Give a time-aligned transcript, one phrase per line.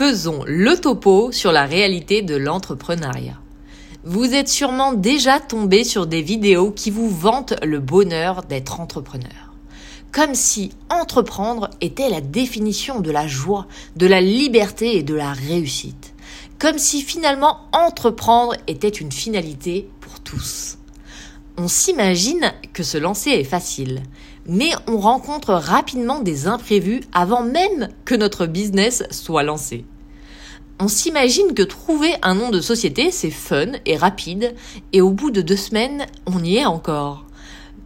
[0.00, 3.38] Faisons le topo sur la réalité de l'entrepreneuriat.
[4.02, 9.52] Vous êtes sûrement déjà tombé sur des vidéos qui vous vantent le bonheur d'être entrepreneur.
[10.10, 13.66] Comme si entreprendre était la définition de la joie,
[13.96, 16.14] de la liberté et de la réussite.
[16.58, 20.78] Comme si finalement entreprendre était une finalité pour tous.
[21.58, 24.02] On s'imagine que se lancer est facile,
[24.50, 29.84] mais on rencontre rapidement des imprévus avant même que notre business soit lancé.
[30.80, 34.56] On s'imagine que trouver un nom de société, c'est fun et rapide,
[34.92, 37.26] et au bout de deux semaines, on y est encore.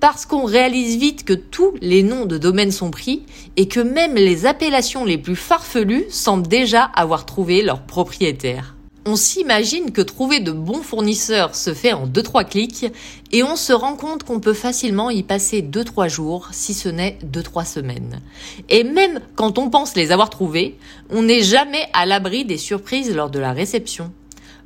[0.00, 3.26] Parce qu'on réalise vite que tous les noms de domaine sont pris
[3.56, 8.74] et que même les appellations les plus farfelues semblent déjà avoir trouvé leur propriétaire.
[9.06, 12.86] On s'imagine que trouver de bons fournisseurs se fait en 2-3 clics
[13.32, 17.18] et on se rend compte qu'on peut facilement y passer 2-3 jours, si ce n'est
[17.22, 18.22] 2-3 semaines.
[18.70, 20.78] Et même quand on pense les avoir trouvés,
[21.10, 24.10] on n'est jamais à l'abri des surprises lors de la réception.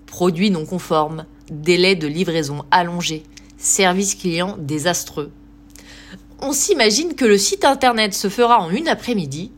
[0.07, 3.25] Produits non conformes, délais de livraison allongés,
[3.57, 5.33] service client désastreux.
[6.41, 9.51] On s'imagine que le site internet se fera en une après-midi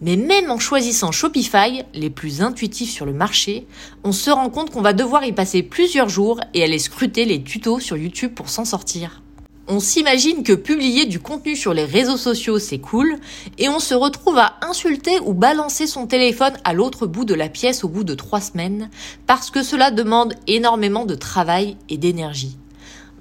[0.00, 3.66] mais même en choisissant Shopify, les plus intuitifs sur le marché,
[4.04, 7.42] on se rend compte qu'on va devoir y passer plusieurs jours et aller scruter les
[7.42, 9.22] tutos sur YouTube pour s'en sortir.
[9.70, 13.18] On s'imagine que publier du contenu sur les réseaux sociaux c'est cool
[13.58, 17.50] et on se retrouve à insulter ou balancer son téléphone à l'autre bout de la
[17.50, 18.88] pièce au bout de trois semaines
[19.26, 22.56] parce que cela demande énormément de travail et d'énergie.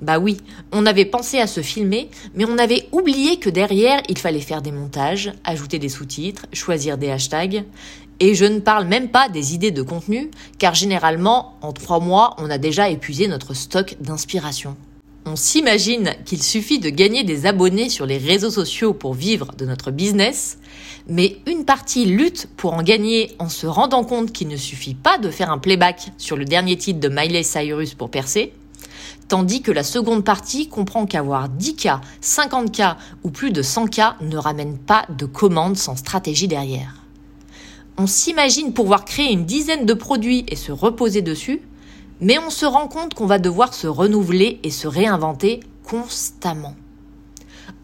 [0.02, 0.38] Bah oui,
[0.72, 4.62] on avait pensé à se filmer, mais on avait oublié que derrière, il fallait faire
[4.62, 7.64] des montages, ajouter des sous-titres, choisir des hashtags.
[8.20, 12.36] Et je ne parle même pas des idées de contenu, car généralement, en trois mois,
[12.38, 14.76] on a déjà épuisé notre stock d'inspiration.
[15.26, 19.66] On s'imagine qu'il suffit de gagner des abonnés sur les réseaux sociaux pour vivre de
[19.66, 20.58] notre business,
[21.08, 25.18] mais une partie lutte pour en gagner en se rendant compte qu'il ne suffit pas
[25.18, 28.54] de faire un playback sur le dernier titre de Miley Cyrus pour percer,
[29.28, 34.78] tandis que la seconde partie comprend qu'avoir 10K, 50K ou plus de 100K ne ramène
[34.78, 36.96] pas de commandes sans stratégie derrière.
[37.98, 41.62] On s'imagine pouvoir créer une dizaine de produits et se reposer dessus,
[42.22, 46.76] mais on se rend compte qu'on va devoir se renouveler et se réinventer constamment.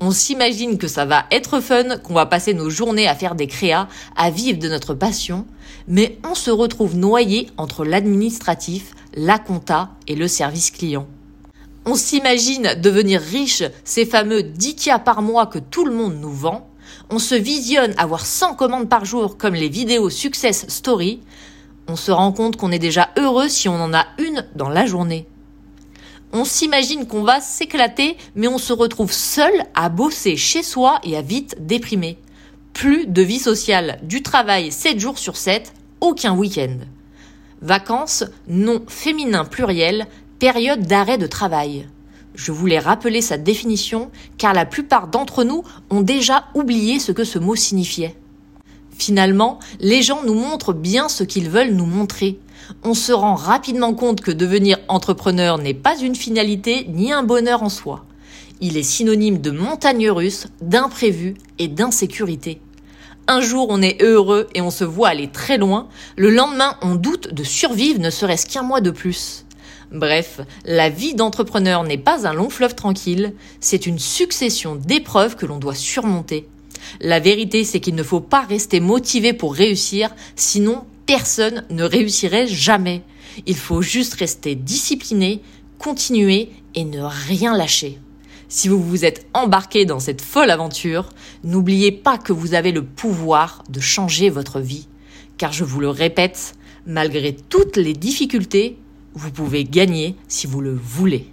[0.06, 3.48] On s'imagine que ça va être fun, qu'on va passer nos journées à faire des
[3.48, 3.88] créas,
[4.18, 5.46] à vivre de notre passion,
[5.88, 11.08] mais on se retrouve noyé entre l'administratif, la compta et le service client.
[11.86, 16.34] On s'imagine devenir riche, ces fameux 10 cas par mois que tout le monde nous
[16.34, 16.68] vend.
[17.10, 21.22] On se visionne avoir 100 commandes par jour comme les vidéos Success Story.
[21.88, 24.86] On se rend compte qu'on est déjà heureux si on en a une dans la
[24.86, 25.28] journée.
[26.36, 31.16] On s'imagine qu'on va s'éclater, mais on se retrouve seul à bosser chez soi et
[31.16, 32.18] à vite déprimer.
[32.74, 36.80] Plus de vie sociale, du travail 7 jours sur 7, aucun week-end.
[37.62, 40.08] Vacances, non féminin pluriel,
[40.40, 41.88] période d'arrêt de travail.
[42.34, 47.26] Je voulais rappeler sa définition car la plupart d'entre nous ont déjà oublié ce que
[47.26, 48.16] ce mot signifiait.
[48.98, 52.40] Finalement, les gens nous montrent bien ce qu'ils veulent nous montrer.
[52.84, 57.64] On se rend rapidement compte que devenir entrepreneur n'est pas une finalité ni un bonheur
[57.64, 58.06] en soi.
[58.62, 62.62] Il est synonyme de montagne russe, d'imprévu et d'insécurité.
[63.28, 65.88] Un jour on est heureux et on se voit aller très loin,
[66.18, 69.46] le lendemain on doute de survivre ne serait-ce qu'un mois de plus.
[69.92, 75.46] Bref, la vie d'entrepreneur n'est pas un long fleuve tranquille, c'est une succession d'épreuves que
[75.46, 76.48] l'on doit surmonter.
[77.00, 82.48] La vérité, c'est qu'il ne faut pas rester motivé pour réussir, sinon personne ne réussirait
[82.48, 83.04] jamais.
[83.46, 85.44] Il faut juste rester discipliné,
[85.78, 88.00] continuer et ne rien lâcher.
[88.50, 91.10] Si vous vous êtes embarqué dans cette folle aventure,
[91.44, 94.88] n'oubliez pas que vous avez le pouvoir de changer votre vie.
[95.38, 96.56] Car je vous le répète,
[96.88, 98.80] malgré toutes les difficultés,
[99.14, 101.33] vous pouvez gagner si vous le voulez.